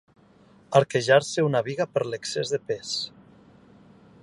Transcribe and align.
Arquejar-se 0.79 1.45
una 1.49 1.61
biga 1.69 1.87
per 1.97 2.05
l'excés 2.13 2.55
de 2.57 2.61
pes. 2.71 2.97